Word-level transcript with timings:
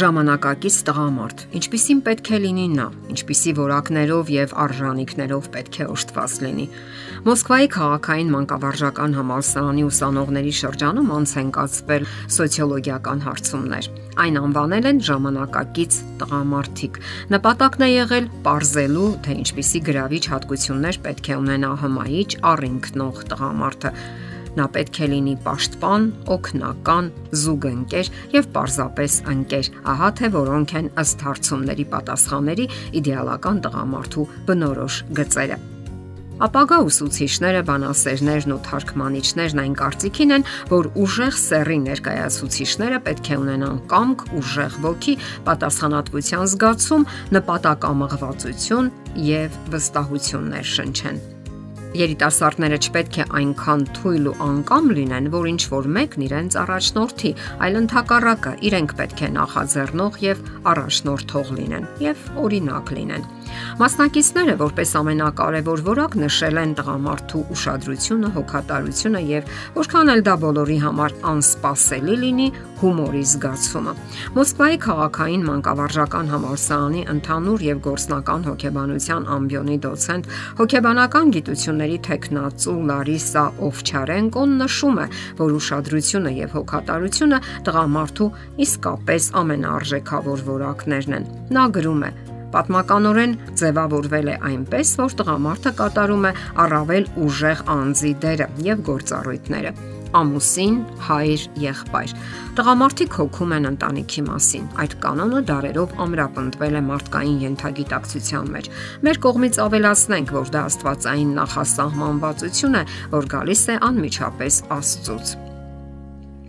ժամանակակից 0.00 0.76
տղամարդ, 0.88 1.42
ինչպիսին 1.58 2.00
պետք 2.06 2.28
է 2.34 2.38
լինի 2.44 2.64
նա, 2.74 2.86
ինչպիսի 3.14 3.52
որակներով 3.58 4.32
եւ 4.34 4.54
արժանինքներով 4.64 5.48
պետք 5.54 5.78
է 5.84 5.86
օժտված 5.94 6.34
լինի։ 6.44 6.66
Մոսկվայի 7.24 7.68
քաղաքային 7.74 8.32
մանկավարժական 8.34 9.16
համալսարանի 9.18 9.84
ուսանողների 9.88 10.54
շրջանում 10.60 11.12
անց 11.18 11.34
են 11.44 11.52
կացվել 11.58 12.08
սոցիոլոգիական 12.38 13.24
հարցումներ։ 13.24 13.88
Այն 14.24 14.36
անվանել 14.44 14.90
են 14.90 15.00
ժամանակակից 15.08 15.96
տղամարդիկ։ 16.24 17.00
Նպատակն 17.34 17.86
է 17.86 17.90
եղել 17.94 18.28
ողրզելու, 18.44 19.08
թե 19.24 19.38
ինչպիսի 19.44 19.80
գրավիչ 19.88 20.24
հատկություններ 20.34 21.00
պետք 21.08 21.32
է 21.32 21.40
ունենա 21.44 21.72
հմայիչ 21.84 22.30
առինքնող 22.54 23.24
տղամարդը 23.34 23.96
Նա 24.54 24.68
պետք 24.74 24.98
է 25.02 25.06
լինի 25.10 25.34
պաշտպան, 25.42 26.08
օգնական, 26.30 27.10
զուգընկեր 27.42 28.10
եւ 28.36 28.48
պարզապես 28.54 29.18
ընկեր։ 29.34 29.70
Ահա 29.94 30.10
թե 30.20 30.32
որոնք 30.38 30.74
են 30.78 30.90
ըստ 31.02 31.28
հարցումների 31.28 31.86
պատասխանների 31.94 32.66
իդեալական 33.02 33.62
տղամարդու 33.66 34.26
բնորոշ 34.50 34.98
գծերը։ 35.18 35.58
Ապագա 36.44 36.78
ուսուցիչները, 36.82 37.60
բանասերներն 37.68 38.54
ու 38.54 38.62
թարգմանիչներն 38.66 39.60
այն 39.64 39.76
կարծիքին 39.78 40.34
են, 40.34 40.46
որ 40.70 40.88
ուժեղ 41.04 41.36
սեռի 41.38 41.76
ներկայացուցիչները 41.84 42.98
պետք 43.06 43.30
է 43.30 43.38
ունենան 43.44 43.78
կամք, 43.92 44.24
ուժեղ 44.40 44.80
ոգի, 44.88 45.14
պատասխանատվության 45.46 46.50
զգացում, 46.54 47.06
նպատակամղվածություն 47.38 48.90
եւ 49.30 49.62
վստահություններ 49.76 50.68
շնչեն 50.74 51.22
երիտասարդները 51.98 52.78
չպետք 52.84 53.18
է 53.22 53.26
այնքան 53.38 53.84
թույլ 53.98 54.28
ու 54.30 54.34
անկամ 54.48 54.90
լինեն, 54.98 55.30
որ 55.34 55.48
ինչ 55.52 55.62
որ 55.74 55.88
մեկն 55.98 56.24
իրենց 56.26 56.58
առաջնորդի, 56.64 57.30
այլ 57.64 57.78
ընդհակառակը 57.84 58.52
իրենք 58.70 58.94
պետք 58.98 59.22
է 59.24 59.30
նախաձեռնող 59.38 60.20
եւ 60.24 60.44
առաջնորդող 60.74 61.54
լինեն 61.60 61.88
եւ 62.04 62.28
օրինակ 62.44 62.94
լինեն։ 62.98 63.32
Մասնակիցները 63.78 64.54
որպես 64.58 64.92
ամենակարևոր 64.98 65.82
որակ 65.88 66.16
նշել 66.24 66.60
են 66.62 66.72
տղամարդու 66.78 67.42
ուշադրությունը, 67.54 68.30
հոգատարությունը 68.34 69.22
եւ 69.30 69.52
որքան 69.78 70.12
էլ 70.14 70.22
դա 70.28 70.34
բոլորի 70.44 70.78
համար 70.84 71.16
անսպասելի 71.34 72.16
լինի, 72.24 72.48
հումորի 72.84 73.22
զգացումը։ 73.32 73.92
Մոսկվայի 74.36 74.78
քաղաքային 74.84 75.44
մանկավարժական 75.48 76.26
համալսարանի 76.34 77.04
ընդհանուր 77.14 77.64
եւ 77.64 77.78
գործնական 77.86 78.44
հոգեբանության 78.48 79.28
ամբիոնի 79.36 79.78
դոցենտ 79.86 80.28
հոգեբանական 80.60 81.32
գիտությունների 81.38 81.98
տեխնացու 82.08 82.76
Լարիսա 82.90 83.46
Օվչարենկոն 83.70 84.54
նշում 84.60 85.00
է, 85.00 85.08
որ 85.40 85.56
ուշադրությունը 85.62 86.36
եւ 86.44 86.54
հոգատարությունը 86.58 87.40
տղամարդու 87.70 88.30
իսկապես 88.68 89.32
ամենաարժեքավոր 89.44 90.46
որակներն 90.52 91.18
են։ 91.20 91.28
Նա 91.56 91.66
գրում 91.78 92.08
է. 92.10 92.33
Պատմականորեն 92.54 93.34
ձևավորվել 93.60 94.30
է 94.34 94.36
այնպես, 94.50 94.94
որ 95.02 95.18
տղամարդը 95.22 95.74
կատարում 95.80 96.30
է 96.30 96.32
առավել 96.66 97.10
ուժեղ 97.24 97.66
անձի 97.74 98.14
դերը 98.24 98.48
եւ 98.70 98.86
գործառույթները 98.90 99.74
ամուսին, 100.14 100.74
հայր, 101.08 101.44
եղբայր։ 101.58 102.12
Տղամարդիկ 102.58 103.16
հոգում 103.18 103.54
են 103.56 103.68
ընտանիքի 103.70 104.24
մասին։ 104.28 104.68
Այդ 104.84 104.96
կանոնը 105.04 105.40
դարերով 105.50 105.96
ամրապնդվել 106.04 106.78
է 106.78 106.82
մարդկային 106.90 107.40
յենթագիտակցության 107.44 108.52
մեջ։ 108.56 108.68
Մեր 109.08 109.22
կողմից 109.26 109.58
ավելացնենք, 109.64 110.36
որ 110.38 110.52
դա 110.54 110.66
աստվածային 110.70 111.32
նախասահմանվածություն 111.40 112.78
է, 112.78 112.84
որ 113.16 113.32
գալիս 113.34 113.64
է 113.74 113.80
անմիջապես 113.90 114.62
Աստծոց։ 114.78 115.34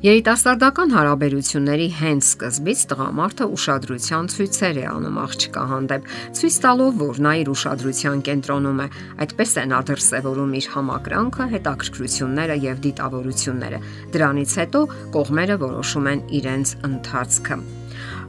Երիտասարդական 0.05 0.91
հարաբերությունների 0.93 1.85
հենց 1.97 2.25
սկզբից 2.27 2.81
տղամարդը 2.91 3.45
ուշադրության 3.55 4.27
ցույցեր 4.33 4.79
է 4.81 4.83
անում 4.91 5.15
աղջկա 5.23 5.63
հանդեպ, 5.71 6.11
ցույց 6.37 6.57
տալով, 6.65 6.99
որ 6.99 7.21
նա 7.25 7.31
իր 7.41 7.49
ուշադրության 7.55 8.21
կենտրոնում 8.27 8.83
է։ 8.85 8.87
Այդպես 9.25 9.55
է 9.55 9.63
նա 9.71 9.79
դրսևորում 9.89 10.53
իր 10.59 10.67
համակրանքը, 10.75 11.47
հետաքրքրությունները 11.55 12.59
եւ 12.67 12.83
դիտավորությունները։ 12.85 13.81
Դրանից 14.13 14.53
հետո 14.61 14.83
կողմերը 15.17 15.57
որոշում 15.65 16.11
են 16.13 16.23
իրենց 16.41 16.75
ընթացքը։ 16.91 17.59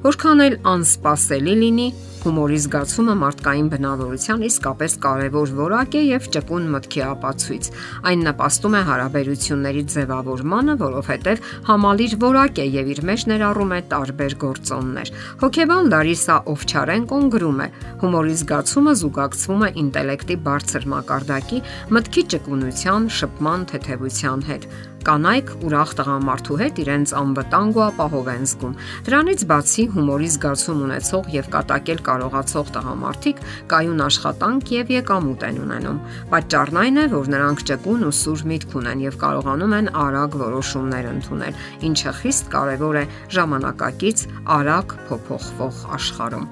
Որքան 0.05 0.45
էլ 0.47 0.59
անսպասելի 0.75 1.57
լինի, 1.63 1.89
Հումորի 2.27 2.57
զգացումը 2.59 3.13
մարդկային 3.21 3.67
բնավորության 3.71 4.41
իսկապես 4.49 4.95
կարևոր 5.05 5.51
որակ 5.59 5.93
է 5.95 6.01
եւ 6.07 6.25
ճկուն 6.35 6.65
մտքի 6.73 7.03
ապացույց։ 7.07 7.69
Այն 8.11 8.25
նպաստում 8.27 8.75
է 8.75 8.81
հարաբերությունների 8.89 9.85
ձևավորմանը, 9.95 10.75
որովհետեւ 10.81 11.45
համալիր 11.69 12.17
որակ 12.25 12.59
է 12.59 12.67
եւ 12.67 12.91
իր 12.97 13.03
մեջ 13.11 13.27
ներառում 13.31 13.77
է 13.77 13.81
տարբեր 13.95 14.37
գործոններ։ 14.43 15.15
Հոգեբան 15.45 15.93
Լարիսա 15.95 16.41
Օվչարենկոն 16.57 17.31
գրում 17.37 17.63
է. 17.63 17.69
Հումորի 18.03 18.37
զգացումը 18.43 18.97
զուգակցվում 19.07 19.65
է 19.67 19.71
ինտելեկտի 19.87 20.41
բարձր 20.51 20.91
մակարդակի, 20.97 21.63
մտքի 21.95 22.27
ճկունության, 22.35 23.11
շփման 23.21 23.71
թեթևության 23.71 24.47
հետ 24.51 24.71
կանայք 25.07 25.51
ուրախ 25.67 25.91
տղամարդու 25.99 26.57
հետ 26.61 26.79
իրենց 26.83 27.13
անվտանգ 27.21 27.77
ու 27.79 27.85
ապահով 27.87 28.31
են 28.33 28.47
զգում։ 28.51 28.73
Դրանից 29.07 29.45
բացի 29.51 29.85
հումորի 29.97 30.31
զգացում 30.35 30.81
ունեցող 30.87 31.29
եւ 31.37 31.51
կատակել 31.55 32.01
կարողացող 32.09 32.73
տղամարդիկ 32.77 33.43
կայուն 33.71 34.03
աշխատանք 34.07 34.73
եւ 34.77 34.91
եկամուտ 34.97 35.47
են 35.47 35.61
ունենում։ 35.67 36.01
Պատճառն 36.35 36.81
այն 36.83 36.97
է, 36.97 37.07
որ 37.15 37.31
նրանք 37.37 37.65
ճկուն 37.71 38.03
ու 38.07 38.17
սուր 38.21 38.45
միտք 38.51 38.77
ունեն 38.83 39.05
եւ 39.07 39.21
կարողանում 39.23 39.77
են 39.79 39.93
արագ 40.07 40.37
որոշումներ 40.43 41.09
ընդունել, 41.13 41.63
ինչը 41.87 42.17
խիստ 42.21 42.51
կարեւոր 42.57 43.01
է 43.01 43.07
ժամանակակից 43.37 44.27
արագ 44.59 44.99
փոփոխվող 45.07 45.81
աշխարհում։ 46.01 46.51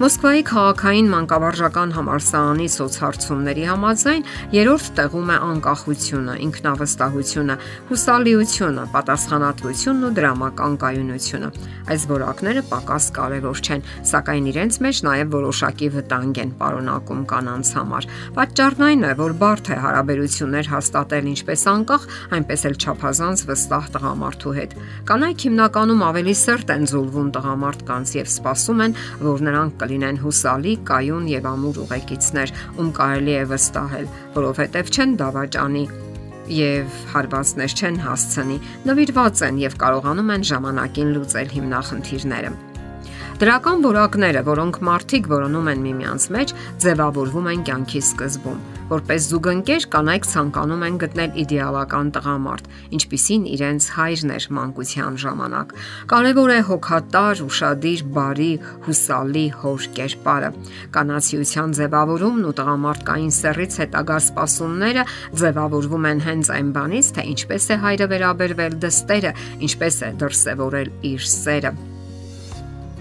Մոսկվայի 0.00 0.44
քաղաքային 0.48 1.08
մանկավարժական 1.12 1.90
համալսարանի 1.92 2.66
սոցհարցումների 2.72 3.64
համաձայն 3.68 4.22
երրորդ 4.56 4.86
տեղում 4.96 5.32
է 5.34 5.34
անկախությունը, 5.44 6.36
ինքնավստահությունը, 6.46 7.56
հուսալիությունը, 7.90 8.84
պատասխանատվությունն 8.94 10.06
ու 10.08 10.12
դրամական 10.16 10.78
կայունությունը։ 10.80 11.50
Այս 11.90 12.06
որակները 12.16 12.62
պակաս 12.70 13.04
կարևոր 13.20 13.60
չեն, 13.60 13.84
սակայն 14.08 14.48
իրենց 14.54 14.80
մեջ 14.88 15.02
նաև 15.04 15.36
որոշակի 15.36 15.88
վտանգ 16.00 16.40
են 16.40 16.54
պարունակում 16.64 17.22
կանանց 17.34 17.74
համար։ 17.76 18.08
Պատճառն 18.40 18.86
այն 18.88 19.04
է, 19.04 19.12
որ 19.20 19.36
բարդ 19.44 19.68
է 19.68 19.78
հարաբերություններ 19.84 20.72
հաստատել 20.80 21.30
ինչպես 21.34 21.66
անկախ, 21.76 22.08
այնպես 22.40 22.66
էլ 22.70 22.80
չափազանց 22.80 23.44
վստահ 23.50 23.92
տղամարդու 24.00 24.56
հետ։ 24.60 24.74
Կանայք 25.10 25.46
հիմնականում 25.50 26.04
ավելի 26.08 26.36
սերտ 26.40 26.74
են 26.78 26.90
զուլվում 26.94 27.30
տղամարդկանց 27.36 28.16
եւ 28.20 28.30
սպասում 28.30 28.84
են, 28.86 28.98
որ 29.28 29.46
նրանք 29.50 29.78
կլինեն 29.90 30.18
հուսալի, 30.22 30.72
կայուն 30.86 31.24
եւ 31.30 31.46
ամուր 31.50 31.78
ուղեկիցներ, 31.82 32.50
ում 32.78 32.90
կարելի 32.94 33.32
է 33.34 33.42
վստահել, 33.50 34.06
որովհետեւ 34.36 34.90
չեն 34.94 35.14
դավաճանի 35.18 35.84
եւ 36.54 36.98
հարվածներ 37.10 37.74
չեն 37.74 37.98
հասցնի, 38.06 38.58
նվիրված 38.86 39.42
են 39.50 39.60
եւ 39.64 39.76
կարողանում 39.82 40.32
են 40.34 40.46
ժամանակին 40.50 41.14
լուծել 41.16 41.54
հիմնախնդիրները։ 41.58 42.52
Դրական 43.40 43.86
որակները, 43.86 44.42
որոնք 44.50 44.80
մարդիկ 44.90 45.30
որոնում 45.34 45.70
են 45.74 45.86
միմյանց 45.90 46.26
մեջ, 46.36 46.54
ձևավորվում 46.86 47.50
են 47.54 47.64
կյանքի 47.70 48.02
սկզբում։ 48.10 48.60
Որպես 48.90 49.26
զուգընկեր 49.30 49.84
կանայք 49.92 50.24
ցանկանում 50.26 50.80
են 50.86 50.96
գտնել 50.98 51.36
իդեալական 51.44 52.08
տղամարդ, 52.16 52.64
ինչպիսին 52.96 53.44
իրենց 53.54 53.84
հայրն 53.94 54.32
էր 54.34 54.46
մանկության 54.56 55.18
ժամանակ։ 55.24 55.74
Կարևոր 56.10 56.50
է 56.50 56.58
հոգատար, 56.70 57.42
ուրشادիր, 57.46 58.02
բարի, 58.16 58.50
հուսալի 58.88 59.44
հոր 59.60 59.86
կերպարը։ 60.00 60.50
Կանացիության 60.96 61.76
ձևավորումն 61.78 62.48
ու 62.50 62.56
տղամարդկային 62.58 63.32
սեռից 63.38 63.78
հետագա 63.84 64.18
սպասումները 64.26 65.06
ձևավորվում 65.44 66.10
են 66.10 66.24
հենց 66.26 66.52
այն 66.58 66.74
բանից, 66.80 67.14
թե 67.14 67.28
ինչպես 67.36 67.70
է 67.70 67.78
հայրը 67.86 68.10
վերաբերվել 68.10 68.76
դստերը, 68.82 69.32
ինչպես 69.70 70.02
է 70.10 70.12
դրսևորել 70.24 70.92
իր 71.14 71.30
սերը։ 71.36 71.89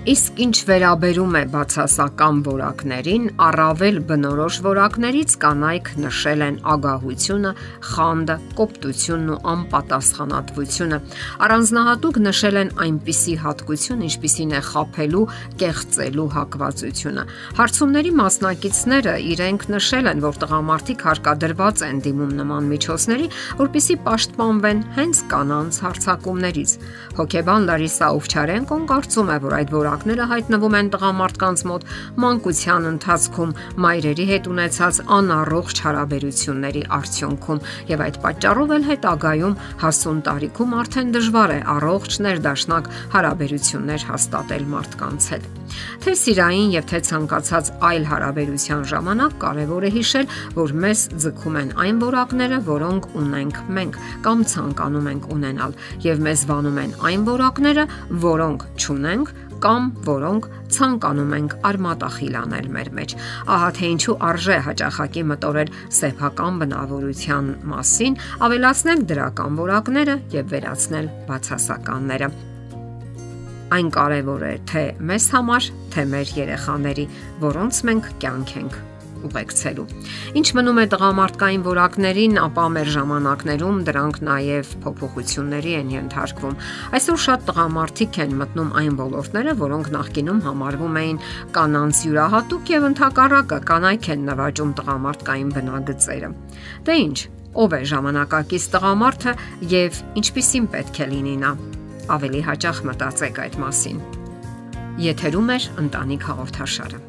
Իսկ 0.08 0.38
ինչ 0.40 0.56
վերաբերում 0.64 1.34
է 1.36 1.40
բացասական 1.52 2.38
որակներին, 2.46 3.24
առավել 3.44 3.98
բնորոշ 4.08 4.60
որակներից 4.64 5.34
կանայք 5.44 5.90
նշել 6.00 6.44
են 6.46 6.60
ագահությունը, 6.74 7.52
խանդը, 7.90 8.38
կոպտությունն 8.60 9.34
ու 9.34 9.40
անպատասխանատվությունը։ 9.54 11.00
Առանձնահատուկ 11.44 12.20
նշել 12.24 12.60
են 12.64 12.72
այնպիսի 12.86 13.36
հատկություն, 13.44 14.06
ինչպիսին 14.08 14.56
է 14.56 14.62
խափելու, 14.70 15.26
կեղծելու 15.60 16.30
հակվածությունը։ 16.40 17.28
Հարցումների 17.60 18.16
մասնակիցները 18.24 19.14
իրենք 19.36 19.68
նշել 19.76 20.12
են, 20.16 20.24
որ 20.24 20.40
տղամարդիկ 20.40 21.06
հարկադրված 21.10 21.86
են 21.90 22.02
դիմում 22.08 22.34
նման 22.40 22.72
միջոցների, 22.72 23.28
որpիսի 23.60 24.00
պաշտպանվեն 24.08 24.82
հենց 24.96 25.24
կանանց 25.36 25.84
հարցակումներից։ 25.84 26.80
Հոկեբան 27.20 27.70
Լարիսա 27.70 28.12
Օվչարենկոն 28.16 28.90
կարծում 28.96 29.36
է, 29.36 29.40
որ 29.44 29.60
այդ 29.60 29.76
որ 29.76 29.89
որակները 29.90 30.26
հայտնվում 30.30 30.76
են 30.78 30.90
տղամարդկանց 30.94 31.62
մոտ 31.70 31.86
մանկության 32.22 32.84
ընթացքում 32.90 33.54
մայրերի 33.86 34.26
հետ 34.30 34.50
ունեցած 34.54 35.00
անառողջ 35.18 35.82
հարաբերությունների 35.86 36.84
արդյունքում 37.00 37.64
եւ 37.90 38.04
այդ 38.06 38.20
պատճառով 38.26 38.74
էլ 38.78 38.86
հետագայում 38.90 39.56
հասուն 39.82 40.20
տարիքում 40.30 40.76
արդեն 40.84 41.14
դժվար 41.18 41.54
է 41.56 41.60
առողջ 41.74 42.20
ներդաշնակ 42.30 42.92
հարաբերություններ 43.18 44.06
հաստատել 44.10 44.70
մարդկանց 44.78 45.30
հետ։ 45.34 45.50
Թե 46.04 46.14
սիրային 46.20 46.72
եւ 46.74 46.86
թե 46.90 47.00
ցանկացած 47.10 47.68
այլ 47.90 48.06
հարաբերության 48.10 48.86
ժամանակ 48.90 49.36
կարեւոր 49.44 49.86
է 49.90 49.92
հիշել, 49.96 50.32
որ 50.58 50.74
մեզ 50.86 51.04
ձգում 51.24 51.60
են 51.60 51.74
այն 51.86 52.02
որակները, 52.04 52.62
որոնք 52.70 53.10
ունենք 53.20 53.62
մենք 53.80 54.00
կամ 54.26 54.46
ցանկանում 54.54 55.12
ենք 55.14 55.30
ունենալ 55.36 55.78
եւ 56.08 56.26
մեզ 56.30 56.48
վանում 56.50 56.82
են 56.84 56.98
այն 57.10 57.30
որակները, 57.30 57.86
որոնք 58.26 58.68
չունենք 58.80 59.34
կամ 59.64 59.88
որոնք 60.08 60.48
ցանկանում 60.76 61.34
ենք 61.38 61.56
արմատախիլ 61.70 62.38
անել 62.40 62.68
մեր 62.76 62.92
մեջ։ 63.00 63.16
Ահա 63.56 63.70
թե 63.80 63.90
ինչու 63.94 64.18
արժե 64.30 64.58
հաճախակի 64.68 65.24
մտորել 65.32 65.74
սեփական 66.00 66.60
բնավորության 66.64 67.50
մասին, 67.74 68.20
ավելացնել 68.50 69.08
դրական 69.14 69.64
որակները 69.64 70.20
եւ 70.36 70.54
վերացնել 70.54 71.10
բացասականները։ 71.30 72.30
Այն 73.70 73.90
կարևոր 73.94 74.46
է 74.50 74.54
թե 74.70 74.86
մեզ 75.10 75.26
համար, 75.38 75.72
թե 75.94 76.06
մեր 76.14 76.38
երեխաների, 76.40 77.10
որոնց 77.46 77.84
մենք 77.90 78.14
կյանք 78.24 78.56
ենք 78.64 78.86
ուղեկցելու։ 79.28 79.86
Ինչ 80.40 80.48
մնում 80.58 80.80
է 80.80 80.86
տղամարդկային 80.94 81.64
որակներին, 81.66 82.38
ապա 82.44 82.66
մեր 82.76 82.92
ժամանակներում 82.96 83.82
դրանք 83.90 84.20
նաև 84.30 84.72
փոփոխությունների 84.86 85.74
են 85.80 85.92
ենթարկվում։ 85.96 86.56
Այսօր 87.00 87.20
շատ 87.26 87.44
տղամարդիկ 87.50 88.20
են 88.24 88.38
մտնում 88.40 88.72
այն 88.80 88.94
ոլորտները, 89.00 89.56
որոնք 89.64 89.92
նախկինում 89.96 90.40
համարվում 90.50 91.02
էին 91.04 91.20
կանանց 91.60 92.04
յուրահատուկ 92.10 92.72
եւ 92.76 92.88
ընդհակառակը 92.90 93.60
կանայք 93.70 94.10
են 94.14 94.24
նվաճում 94.30 94.72
տղամարդկային 94.80 95.52
բնագծերը։ 95.60 96.32
Դե 96.88 96.96
ինչ, 97.10 97.18
ով 97.60 97.76
է 97.76 97.82
ժամանակակից 97.92 98.66
տղամարդը 98.76 99.36
եւ 99.74 100.02
ինչպիսին 100.22 100.72
պետք 100.76 101.02
է 101.04 101.10
լինի 101.14 101.36
նա։ 101.44 101.54
Ավելի 102.10 102.42
հաճախ 102.50 102.82
մտածեք 102.90 103.44
այդ 103.46 103.60
մասին։ 103.66 104.02
Եթերում 105.10 105.54
է 105.56 105.60
ընտանիք 105.86 106.28
հաղորդաշարը։ 106.30 107.09